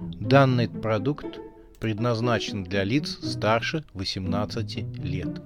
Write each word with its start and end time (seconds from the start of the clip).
Данный 0.00 0.66
продукт 0.66 1.40
предназначен 1.78 2.64
для 2.64 2.84
лиц 2.84 3.18
старше 3.22 3.84
18 3.92 4.98
лет. 5.04 5.42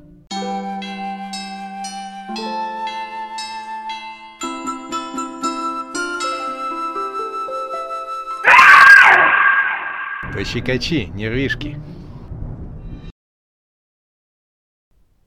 Пощекочи, 10.32 11.10
нервишки. 11.14 11.80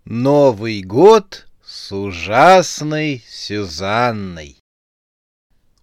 Новый 0.06 0.84
год 0.84 1.48
с 1.66 1.92
ужасной 1.92 3.22
Сюзанной. 3.28 4.58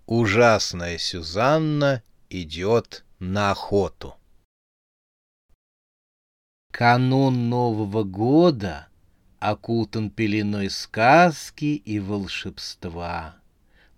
Ужасная 0.06 0.96
Сюзанна 0.96 2.02
идет 2.30 3.03
на 3.18 3.50
охоту. 3.50 4.14
Канун 6.70 7.48
Нового 7.48 8.02
года 8.02 8.88
окутан 9.38 10.10
пеленой 10.10 10.70
сказки 10.70 11.76
и 11.76 12.00
волшебства, 12.00 13.36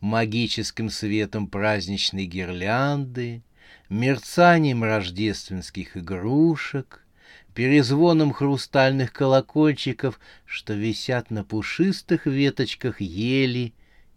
магическим 0.01 0.91
светом 0.91 1.47
праздничной 1.47 2.27
гирлянды, 2.27 3.43
мерцанием 3.89 4.85
рождественских 4.85 5.97
игрушек, 5.97 7.07
перезвоном 7.55 8.33
хрустальных 8.33 9.13
колокольчиков, 9.13 10.21
что 10.45 10.75
висят 10.75 11.31
на 11.31 11.45
пушистых 11.45 12.27
веточках 12.27 13.01
ели, 13.01 13.73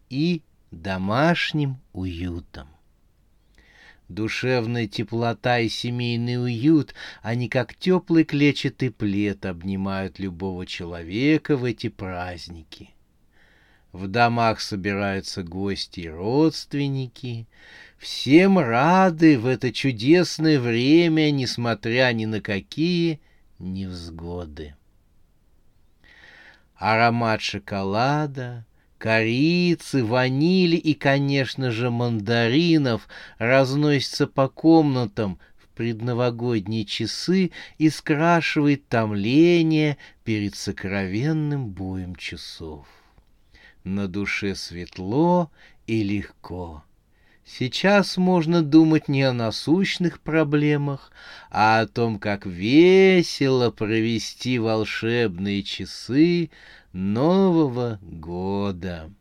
и 0.10 0.42
домашним 0.72 1.80
уютом. 1.94 2.68
Душевная 4.10 4.88
теплота 4.88 5.60
и 5.60 5.70
семейный 5.70 6.44
уют, 6.44 6.96
они 7.22 7.48
как 7.48 7.76
теплый 7.76 8.24
клетчатый 8.24 8.90
плед 8.90 9.46
обнимают 9.46 10.18
любого 10.18 10.66
человека 10.66 11.56
в 11.56 11.64
эти 11.64 11.90
праздники. 11.90 12.90
В 13.92 14.08
домах 14.08 14.62
собираются 14.62 15.44
гости 15.44 16.02
и 16.02 16.10
родственники. 16.10 17.48
Всем 18.00 18.58
рады 18.58 19.38
в 19.38 19.46
это 19.46 19.72
чудесное 19.72 20.60
время, 20.60 21.30
несмотря 21.30 22.12
ни 22.12 22.26
на 22.26 22.42
какие 22.42 23.20
невзгоды. 23.60 24.76
Аромат 26.76 27.42
шоколада, 27.42 28.66
корицы, 29.00 30.04
ванили 30.04 30.76
и, 30.76 30.94
конечно 30.94 31.72
же, 31.72 31.90
мандаринов 31.90 33.08
разносится 33.40 34.28
по 34.28 34.48
комнатам 34.48 35.40
в 35.58 35.70
предновогодние 35.76 36.86
часы 36.86 37.52
и 37.80 37.90
скрашивает 37.90 38.88
томление 38.88 39.98
перед 40.24 40.54
сокровенным 40.54 41.70
боем 41.70 42.16
часов. 42.16 42.88
На 43.84 44.08
душе 44.08 44.54
светло 44.54 45.50
и 45.88 46.04
легко. 46.04 46.84
Сейчас 47.46 48.18
можно 48.18 48.62
думать 48.62 49.08
не 49.08 49.24
о 49.24 49.34
насущных 49.34 50.20
проблемах, 50.20 51.12
а 51.50 51.80
о 51.80 51.88
том, 51.88 52.20
как 52.20 52.46
весело 52.46 53.72
провести 53.72 54.60
волшебные 54.60 55.64
часы 55.64 56.52
Нового 56.94 58.00
года. 58.02 59.12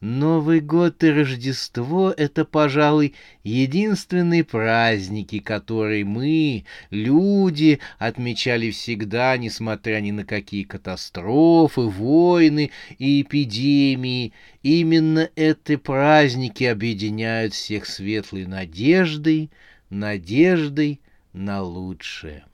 Новый 0.00 0.60
год 0.60 1.02
и 1.02 1.10
Рождество— 1.10 2.12
это, 2.16 2.44
пожалуй, 2.44 3.14
единственные 3.42 4.44
праздники, 4.44 5.40
которые 5.40 6.04
мы, 6.04 6.64
люди, 6.90 7.80
отмечали 7.98 8.70
всегда, 8.70 9.36
несмотря 9.36 10.00
ни 10.00 10.12
на 10.12 10.24
какие 10.24 10.62
катастрофы, 10.62 11.80
войны 11.82 12.70
и 12.98 13.22
эпидемии. 13.22 14.32
Именно 14.62 15.30
эти 15.34 15.74
праздники 15.74 16.64
объединяют 16.64 17.54
всех 17.54 17.86
светлой 17.86 18.46
надеждой, 18.46 19.50
надеждой 19.90 21.00
на 21.32 21.62
лучшее. 21.62 22.44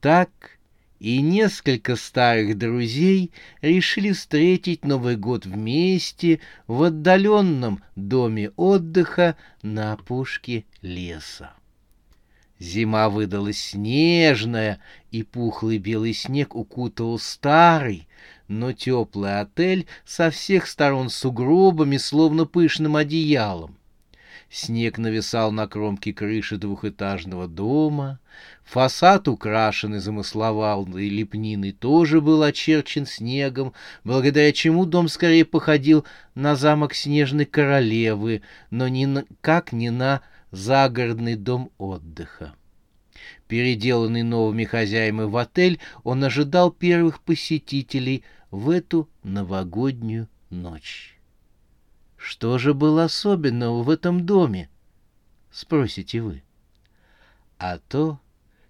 Так 0.00 0.57
и 0.98 1.20
несколько 1.20 1.96
старых 1.96 2.58
друзей 2.58 3.30
решили 3.62 4.12
встретить 4.12 4.84
Новый 4.84 5.16
год 5.16 5.46
вместе 5.46 6.40
в 6.66 6.82
отдаленном 6.82 7.82
доме 7.94 8.50
отдыха 8.56 9.36
на 9.62 9.92
опушке 9.92 10.64
леса. 10.82 11.52
Зима 12.58 13.08
выдалась 13.08 13.58
снежная, 13.58 14.80
и 15.12 15.22
пухлый 15.22 15.78
белый 15.78 16.12
снег 16.12 16.56
укутывал 16.56 17.20
старый, 17.20 18.08
но 18.48 18.72
теплый 18.72 19.40
отель 19.40 19.86
со 20.04 20.30
всех 20.30 20.66
сторон 20.66 21.08
сугробами, 21.08 21.98
словно 21.98 22.46
пышным 22.46 22.96
одеялом. 22.96 23.77
Снег 24.50 24.96
нависал 24.96 25.52
на 25.52 25.68
кромке 25.68 26.12
крыши 26.14 26.56
двухэтажного 26.56 27.48
дома. 27.48 28.18
Фасад, 28.64 29.28
украшенный 29.28 29.98
замысловалой 29.98 31.08
лепниной, 31.08 31.72
тоже 31.72 32.22
был 32.22 32.42
очерчен 32.42 33.04
снегом, 33.04 33.74
благодаря 34.04 34.52
чему 34.52 34.86
дом 34.86 35.08
скорее 35.08 35.44
походил 35.44 36.06
на 36.34 36.56
замок 36.56 36.94
снежной 36.94 37.44
королевы, 37.44 38.40
но 38.70 38.88
никак 38.88 39.72
не 39.72 39.90
на 39.90 40.22
загородный 40.50 41.34
дом 41.34 41.70
отдыха. 41.76 42.54
Переделанный 43.48 44.22
новыми 44.22 44.64
хозяевами 44.64 45.28
в 45.28 45.36
отель, 45.36 45.78
он 46.04 46.24
ожидал 46.24 46.70
первых 46.70 47.20
посетителей 47.20 48.24
в 48.50 48.70
эту 48.70 49.10
новогоднюю 49.22 50.28
ночь. 50.48 51.17
Что 52.18 52.58
же 52.58 52.74
было 52.74 53.04
особенного 53.04 53.82
в 53.82 53.88
этом 53.88 54.26
доме? 54.26 54.68
Спросите 55.50 56.20
вы. 56.20 56.42
А 57.58 57.78
то, 57.78 58.20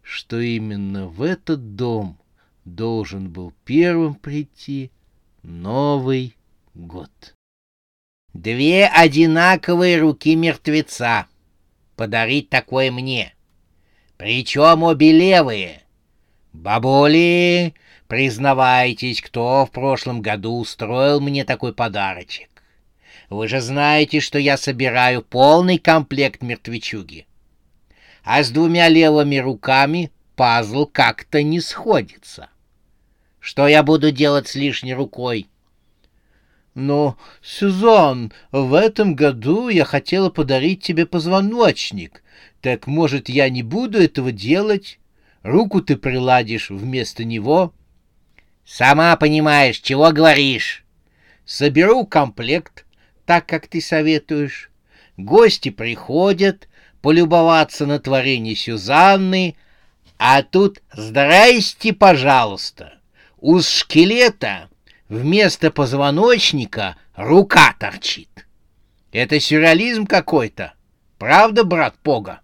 что 0.03 0.39
именно 0.39 1.09
в 1.09 1.23
этот 1.23 1.75
дом 1.75 2.19
должен 2.65 3.31
был 3.31 3.53
первым 3.65 4.15
прийти 4.15 4.93
Новый 5.43 6.37
год. 6.75 7.11
Две 8.35 8.87
одинаковые 8.87 9.99
руки 9.99 10.37
мертвеца. 10.37 11.27
Подарить 11.97 12.51
такое 12.51 12.91
мне. 12.93 13.35
Причем 14.19 14.83
обе 14.83 15.13
левые. 15.13 15.83
Бабули, 16.53 17.75
признавайтесь, 18.09 19.23
кто 19.23 19.65
в 19.65 19.71
прошлом 19.71 20.23
году 20.23 20.59
устроил 20.59 21.21
мне 21.21 21.45
такой 21.45 21.73
подарочек. 21.73 22.58
Вы 23.31 23.47
же 23.47 23.61
знаете, 23.61 24.21
что 24.21 24.39
я 24.39 24.57
собираю 24.57 25.23
полный 25.23 25.79
комплект 25.79 26.43
мертвечуги. 26.43 27.27
А 28.25 28.43
с 28.43 28.51
двумя 28.51 28.89
левыми 28.89 29.37
руками 29.37 30.11
пазл 30.35 30.87
как-то 30.87 31.43
не 31.43 31.61
сходится. 31.61 32.49
Что 33.39 33.69
я 33.69 33.83
буду 33.83 34.11
делать 34.13 34.49
с 34.49 34.55
лишней 34.55 34.95
рукой? 34.95 35.49
Но, 36.75 37.19
Сюзан, 37.43 38.33
в 38.53 38.75
этом 38.75 39.15
году 39.15 39.69
я 39.69 39.85
хотела 39.85 40.31
подарить 40.31 40.83
тебе 40.83 41.07
позвоночник. 41.07 42.23
Так, 42.61 42.87
может, 42.87 43.29
я 43.29 43.49
не 43.49 43.63
буду 43.63 43.99
этого 43.99 44.33
делать? 44.33 44.99
Руку 45.43 45.83
ты 45.83 45.97
приладишь 45.97 46.71
вместо 46.71 47.25
него? 47.25 47.73
Сама 48.65 49.17
понимаешь, 49.17 49.79
чего 49.79 50.13
говоришь. 50.13 50.85
Соберу 51.45 52.05
комплект, 52.07 52.85
так, 53.29 53.45
как 53.45 53.67
ты 53.67 53.83
советуешь. 53.83 54.71
Гости 55.19 55.69
приходят 55.69 56.67
полюбоваться 57.03 57.85
на 57.85 57.99
творение 58.01 58.57
Сюзанны, 58.57 59.55
а 60.17 60.43
тут 60.43 60.81
«Здрасте, 60.95 61.93
пожалуйста!» 61.93 62.95
У 63.37 63.61
скелета 63.61 64.71
вместо 65.11 65.71
позвоночника 65.71 66.97
рука 67.17 67.77
торчит. 67.79 68.47
Это 69.13 69.39
сюрреализм 69.39 70.07
какой-то. 70.07 70.73
Правда, 71.19 71.65
брат 71.65 71.99
Пога? 72.03 72.41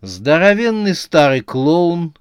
Здоровенный 0.00 0.96
старый 0.96 1.42
клоун 1.42 2.16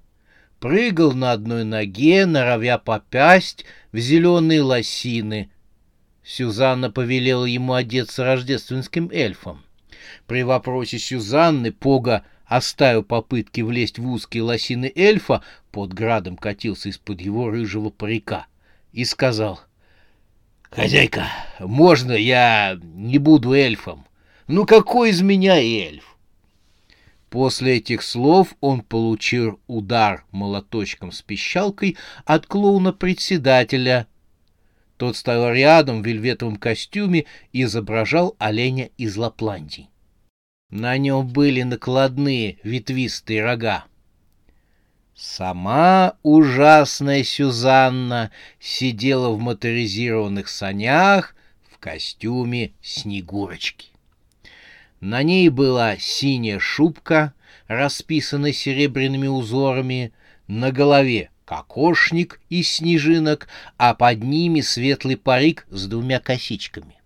прыгал 0.60 1.14
на 1.14 1.32
одной 1.32 1.64
ноге, 1.64 2.28
норовя 2.28 2.78
попасть 2.78 3.66
в 3.92 3.98
зеленые 3.98 4.62
лосины 4.62 5.50
Сюзанна 6.30 6.92
повелела 6.92 7.46
ему 7.46 7.74
одеться 7.74 8.24
рождественским 8.24 9.10
эльфом. 9.12 9.64
При 10.28 10.44
вопросе 10.44 11.00
Сюзанны 11.00 11.72
Пога, 11.72 12.24
оставив 12.46 13.08
попытки 13.08 13.62
влезть 13.62 13.98
в 13.98 14.08
узкие 14.08 14.44
лосины 14.44 14.92
эльфа, 14.96 15.42
под 15.72 15.92
градом 15.94 16.38
катился 16.38 16.90
из-под 16.90 17.20
его 17.20 17.50
рыжего 17.50 17.90
парика 17.90 18.46
и 18.94 19.06
сказал, 19.06 19.60
«Хозяйка, 20.70 21.26
можно 21.58 22.12
я 22.12 22.80
не 22.80 23.18
буду 23.18 23.54
эльфом? 23.54 24.06
Ну 24.46 24.68
какой 24.68 25.10
из 25.10 25.22
меня 25.24 25.56
эльф? 25.56 26.16
После 27.32 27.78
этих 27.78 28.04
слов 28.04 28.56
он 28.62 28.82
получил 28.82 29.60
удар 29.66 30.26
молоточком 30.30 31.12
с 31.12 31.24
пищалкой 31.24 31.98
от 32.26 32.46
клоуна-председателя. 32.46 34.06
Тот 35.00 35.16
стоял 35.16 35.54
рядом 35.54 36.02
в 36.02 36.06
вельветовом 36.06 36.58
костюме 36.58 37.24
и 37.54 37.64
изображал 37.64 38.36
оленя 38.38 38.90
из 38.98 39.16
Лапландии. 39.16 39.88
На 40.72 40.98
нем 40.98 41.26
были 41.26 41.62
накладные 41.62 42.58
ветвистые 42.64 43.42
рога. 43.42 43.86
Сама 45.16 46.16
ужасная 46.22 47.24
Сюзанна 47.24 48.32
сидела 48.60 49.30
в 49.30 49.40
моторизированных 49.40 50.50
санях 50.50 51.34
в 51.72 51.78
костюме 51.78 52.74
Снегурочки. 52.82 53.92
На 55.00 55.24
ней 55.24 55.48
была 55.48 55.96
синяя 55.98 56.60
шубка, 56.60 57.34
расписанная 57.68 58.52
серебряными 58.52 59.28
узорами, 59.28 60.12
на 60.48 60.74
голове 60.74 61.30
кокошник 61.50 62.40
из 62.50 62.70
снежинок, 62.70 63.48
а 63.78 63.96
под 63.96 64.24
ними 64.24 64.62
светлый 64.62 65.18
парик 65.18 65.66
с 65.72 65.88
двумя 65.88 66.20
косичками. 66.20 67.02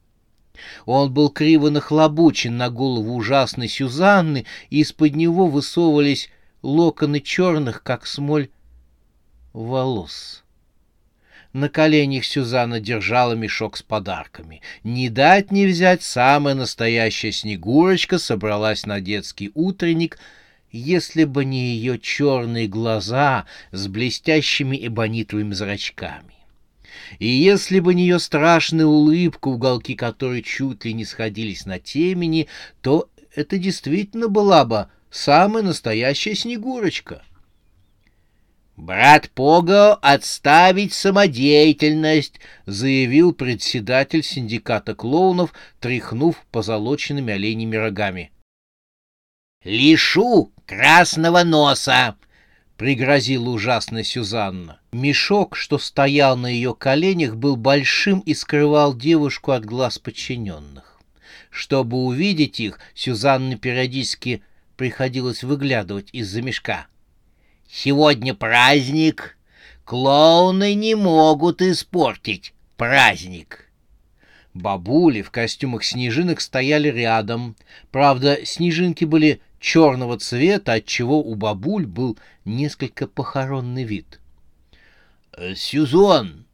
Он 0.86 1.14
был 1.14 1.30
криво 1.30 1.70
нахлобучен 1.70 2.58
на 2.58 2.70
голову 2.70 3.16
ужасной 3.16 3.70
Сюзанны, 3.70 4.46
и 4.70 4.82
из-под 4.82 5.16
него 5.16 5.48
высовывались 5.48 6.30
локоны 6.62 7.22
черных, 7.22 7.84
как 7.84 8.06
смоль, 8.06 8.50
волос. 9.54 10.44
На 11.54 11.70
коленях 11.70 12.26
Сюзанна 12.26 12.82
держала 12.82 13.36
мешок 13.36 13.78
с 13.78 13.82
подарками. 13.82 14.62
Не 14.84 15.08
дать 15.08 15.54
не 15.54 15.66
взять, 15.68 16.04
самая 16.04 16.54
настоящая 16.54 17.32
Снегурочка 17.32 18.18
собралась 18.18 18.86
на 18.86 19.00
детский 19.00 19.52
утренник, 19.54 20.20
если 20.78 21.24
бы 21.24 21.46
не 21.46 21.76
ее 21.76 21.98
черные 21.98 22.68
глаза 22.68 23.46
с 23.72 23.88
блестящими 23.88 24.86
эбонитовыми 24.86 25.54
зрачками. 25.54 26.34
И 27.20 27.28
если 27.28 27.80
бы 27.80 27.94
не 27.94 28.04
ее 28.04 28.20
страшная 28.20 28.86
улыбка, 28.86 29.48
уголки 29.48 29.96
которой 29.96 30.42
чуть 30.42 30.84
ли 30.84 30.94
не 30.94 31.06
сходились 31.06 31.66
на 31.66 31.80
темени, 31.80 32.48
то 32.82 33.10
это 33.34 33.58
действительно 33.58 34.28
была 34.28 34.66
бы 34.66 34.88
самая 35.10 35.64
настоящая 35.64 36.36
Снегурочка— 36.36 37.24
«Брат 38.76 39.30
Пого 39.30 39.94
отставить 40.02 40.94
самодеятельность»,— 40.94 42.40
заявил 42.66 43.32
председатель 43.32 44.24
синдиката 44.24 44.96
клоунов, 44.96 45.54
тряхнув 45.80 46.44
позолоченными 46.52 47.34
оленями 47.34 47.76
рогами. 47.76 48.33
«Лишу 49.64 50.52
красного 50.66 51.44
носа!»— 51.44 52.16
пригрозила 52.78 53.50
ужасная 53.50 54.04
Сюзанна. 54.04 54.80
Мешок, 54.92 55.56
что 55.56 55.80
стоял 55.80 56.36
на 56.36 56.48
ее 56.48 56.76
коленях, 56.76 57.36
был 57.36 57.56
большим 57.56 58.20
и 58.20 58.34
скрывал 58.34 58.94
девушку 58.94 59.52
от 59.52 59.64
глаз 59.64 60.00
подчиненных. 60.00 61.00
Чтобы 61.50 61.98
увидеть 61.98 62.60
их, 62.60 62.80
Сюзанне 62.94 63.56
периодически 63.56 64.44
приходилось 64.76 65.44
выглядывать 65.44 66.10
из-за 66.12 66.42
мешка. 66.42 66.88
Сегодня 67.72 68.34
праздник. 68.34 69.38
Клоуны 69.86 70.74
не 70.74 70.96
могут 70.96 71.62
испортить 71.62 72.54
праздник. 72.76 73.70
Бабули 74.54 75.22
в 75.22 75.32
костюмах 75.32 75.84
снежинок 75.84 76.40
стояли 76.42 76.90
рядом. 76.90 77.56
Правда, 77.92 78.46
снежинки 78.46 79.06
были 79.06 79.42
черного 79.64 80.20
цвета, 80.20 80.74
отчего 80.74 81.24
у 81.24 81.36
бабуль 81.36 81.86
был 81.86 82.20
несколько 82.44 83.08
похоронный 83.08 83.86
вид. 83.86 84.20
«Э,— 85.32 85.56
Сюзон, 85.56 86.46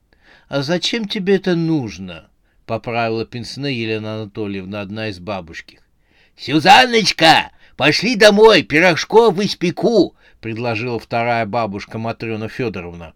а 0.48 0.62
зачем 0.62 1.08
тебе 1.08 1.38
это 1.38 1.56
нужно?— 1.56 2.30
поправила 2.68 3.26
пенсне 3.26 3.74
Елена 3.74 4.22
Анатольевна, 4.22 4.82
одна 4.82 5.08
из 5.08 5.18
бабушки.— 5.20 5.80
Сюзанночка, 6.38 7.52
пошли 7.76 8.16
домой, 8.16 8.62
пирожков 8.62 9.40
испеку,— 9.40 10.16
предложила 10.40 11.00
вторая 11.00 11.48
бабушка 11.48 11.98
Матрена 11.98 12.48
Федоровна. 12.48 13.14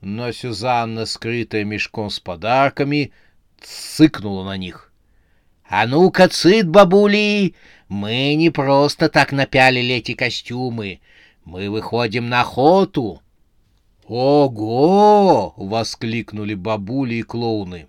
Но 0.00 0.32
Сюзанна, 0.32 1.06
скрытая 1.06 1.62
мешком 1.62 2.10
с 2.10 2.18
подарками, 2.18 3.12
цыкнула 3.60 4.44
на 4.44 4.56
них.— 4.56 4.92
А 5.68 5.86
ну-ка, 5.86 6.28
цит, 6.28 6.68
бабули! 6.68 7.54
Мы 7.94 8.36
не 8.36 8.48
просто 8.48 9.10
так 9.10 9.32
напялили 9.32 9.96
эти 9.96 10.14
костюмы. 10.14 11.00
Мы 11.44 11.68
выходим 11.68 12.30
на 12.30 12.40
охоту.— 12.40 13.20
Ого!— 14.06 15.52
воскликнули 15.58 16.54
бабули 16.54 17.16
и 17.16 17.22
клоуны. 17.22 17.88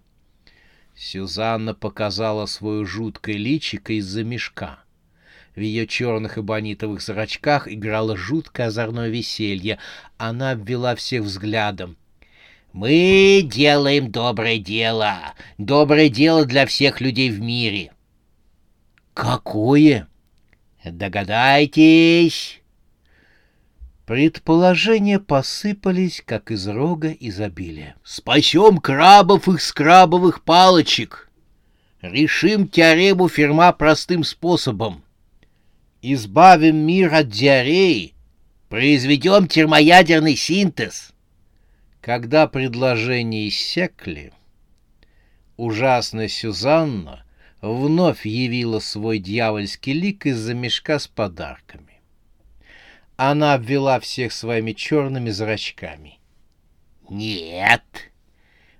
Сюзанна 0.93 1.73
показала 1.73 2.47
свое 2.47 2.85
жуткое 2.85 3.37
личико 3.37 3.93
из-за 3.93 4.25
мешка. 4.25 4.79
В 5.55 5.61
ее 5.61 5.87
черных 5.87 6.37
эбонитовых 6.37 7.01
зрачках 7.01 7.69
играло 7.69 8.17
жуткое 8.17 8.67
озорное 8.67 9.07
веселье. 9.07 9.79
Она 10.17 10.51
обвела 10.51 10.95
всех 10.95 11.23
взглядом. 11.23 11.95
«Мы 12.73 13.41
делаем 13.41 14.11
доброе 14.11 14.57
дело. 14.57 15.33
Доброе 15.57 16.09
дело 16.09 16.43
для 16.43 16.65
всех 16.65 16.99
людей 16.99 17.29
в 17.29 17.39
мире». 17.39 17.93
«Какое?» 19.13 20.07
«Догадайтесь». 20.83 22.61
Предположения 24.05 25.19
посыпались, 25.19 26.21
как 26.25 26.51
из 26.51 26.67
рога 26.67 27.09
изобилия. 27.11 27.95
«Спасем 28.03 28.79
крабов 28.79 29.47
их 29.47 29.61
с 29.61 29.71
крабовых 29.71 30.43
палочек! 30.43 31.29
Решим 32.01 32.67
теорему 32.67 33.29
Ферма 33.29 33.71
простым 33.71 34.25
способом 34.25 35.03
избавим 36.03 36.75
мир 36.85 37.13
от 37.15 37.29
диареи, 37.29 38.13
произведем 38.69 39.47
термоядерный 39.47 40.35
синтез. 40.35 41.13
Когда 42.01 42.47
предложения 42.47 43.47
иссякли, 43.47 44.33
ужасная 45.55 46.27
Сюзанна 46.27 47.22
вновь 47.63 48.25
явила 48.25 48.79
свой 48.79 49.19
дьявольский 49.19 49.93
лик 49.93 50.25
из-за 50.25 50.53
мешка 50.53 50.99
с 50.99 51.07
подарками. 51.07 52.01
Она 53.15 53.53
обвела 53.53 54.01
всех 54.01 54.33
своими 54.33 54.73
черными 54.73 55.29
зрачками. 55.29 56.19
«Нет, 57.09 58.11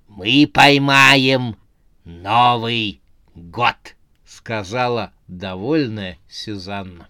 мы 0.07 0.49
поймаем 0.53 1.55
Новый 2.03 3.01
год»,— 3.35 3.95
сказала 4.25 5.13
довольная 5.29 6.17
Сюзанна. 6.27 7.07